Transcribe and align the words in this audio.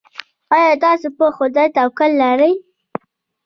ایا 0.55 0.73
تاسو 0.83 1.07
په 1.17 1.25
خدای 1.37 1.67
توکل 1.77 2.11
لرئ؟ 2.21 2.53